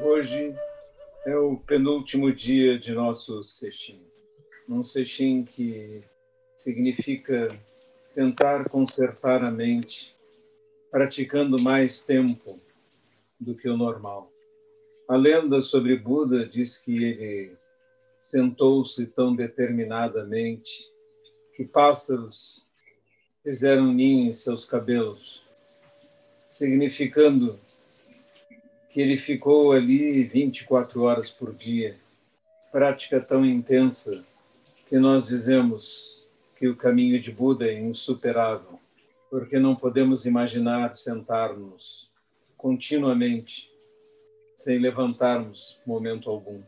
[0.00, 0.54] Hoje
[1.26, 4.00] é o penúltimo dia de nosso Sexim.
[4.68, 6.04] Um Sexim que
[6.56, 7.48] significa
[8.14, 10.16] tentar consertar a mente,
[10.88, 12.60] praticando mais tempo
[13.40, 14.30] do que o normal.
[15.08, 17.56] A lenda sobre Buda diz que ele
[18.20, 20.70] sentou-se tão determinadamente
[21.56, 22.70] que pássaros
[23.42, 25.42] fizeram ninho em seus cabelos,
[26.48, 27.58] significando
[28.98, 31.96] que ele ficou ali 24 horas por dia,
[32.72, 34.24] prática tão intensa
[34.88, 38.80] que nós dizemos que o caminho de Buda é insuperável,
[39.30, 42.10] porque não podemos imaginar sentarmos
[42.56, 43.70] continuamente
[44.56, 46.60] sem levantarmos momento algum.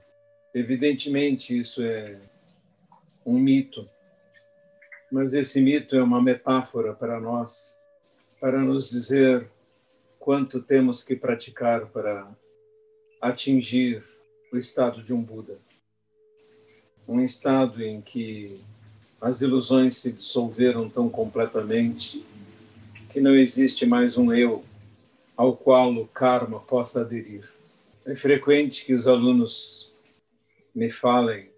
[0.54, 2.16] Evidentemente, isso é
[3.26, 3.90] um mito,
[5.10, 7.76] mas esse mito é uma metáfora para nós,
[8.40, 9.50] para nos dizer
[10.20, 12.30] quanto temos que praticar para
[13.22, 14.04] atingir
[14.52, 15.58] o estado de um Buda.
[17.08, 18.60] Um estado em que
[19.18, 22.24] as ilusões se dissolveram tão completamente
[23.10, 24.62] que não existe mais um eu
[25.36, 27.50] ao qual o karma possa aderir.
[28.04, 29.90] É frequente que os alunos
[30.74, 31.48] me falem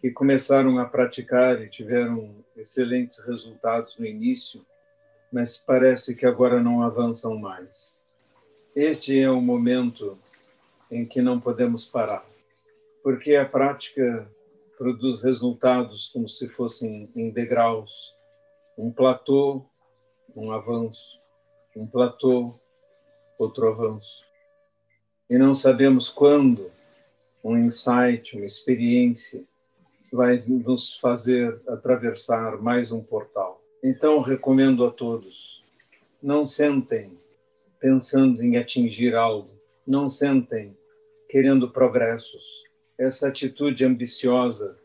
[0.00, 4.64] que começaram a praticar e tiveram excelentes resultados no início
[5.32, 8.04] mas parece que agora não avançam mais.
[8.74, 10.18] Este é o momento
[10.90, 12.24] em que não podemos parar,
[13.02, 14.30] porque a prática
[14.76, 17.92] produz resultados como se fossem em degraus,
[18.76, 19.64] um platô,
[20.34, 21.18] um avanço,
[21.76, 22.54] um platô,
[23.38, 24.24] outro avanço.
[25.28, 26.70] E não sabemos quando
[27.42, 29.44] um insight, uma experiência
[30.12, 33.37] vai nos fazer atravessar mais um portal.
[33.82, 35.62] Então, recomendo a todos:
[36.22, 37.12] não sentem
[37.78, 39.50] pensando em atingir algo,
[39.86, 40.76] não sentem
[41.28, 42.42] querendo progressos.
[42.98, 44.76] Essa atitude ambiciosa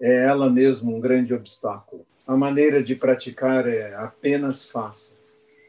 [0.00, 2.04] é ela mesma um grande obstáculo.
[2.26, 5.16] A maneira de praticar é apenas faça,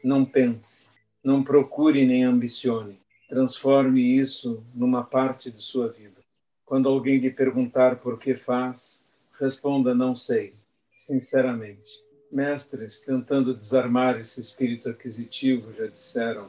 [0.02, 0.84] não pense,
[1.22, 2.98] não procure nem ambicione.
[3.28, 6.16] Transforme isso numa parte de sua vida.
[6.64, 9.06] Quando alguém lhe perguntar por que faz,
[9.38, 10.54] responda: não sei,
[10.96, 16.46] sinceramente mestres tentando desarmar esse espírito aquisitivo já disseram: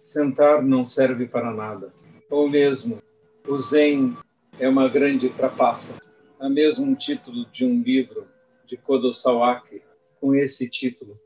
[0.00, 1.92] sentar não serve para nada.
[2.30, 3.02] Ou mesmo,
[3.46, 4.16] o Zen
[4.58, 6.00] é uma grande trapaça.
[6.38, 8.26] Há mesmo um título de um livro
[8.66, 9.82] de Kodo Sawaki
[10.20, 11.18] com esse título.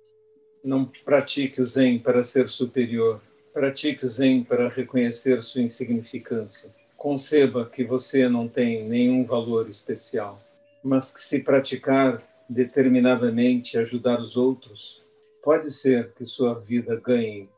[0.63, 3.21] Não pratique o Zen para ser superior.
[3.53, 6.75] Pratique o Zen para reconhecer sua insignificância.
[6.97, 10.41] Conceba que você não tem nenhum valor especial,
[10.83, 15.03] mas que se praticar determinadamente ajudar os outros,
[15.43, 17.49] pode ser que sua vida ganhe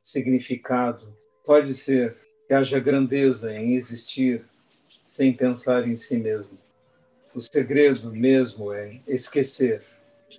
[0.00, 1.06] significado,
[1.44, 2.16] pode ser
[2.46, 4.44] que haja grandeza em existir
[5.06, 6.58] sem pensar em si mesmo.
[7.34, 9.82] O segredo mesmo é esquecer,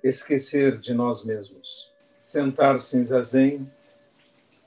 [0.03, 1.89] esquecer de nós mesmos.
[2.23, 3.69] Sentar-se em zazen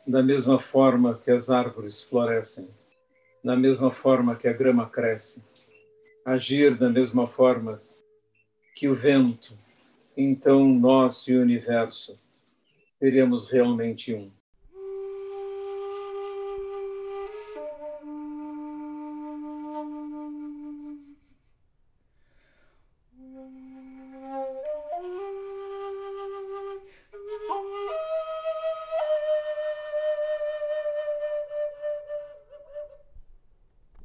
[0.06, 2.69] da mesma forma que as árvores florescem,
[3.43, 5.44] da mesma forma que a grama cresce,
[6.25, 7.81] agir da mesma forma
[8.78, 9.56] que o vento,
[10.16, 12.16] então nós e o universo
[13.00, 14.31] seremos realmente um.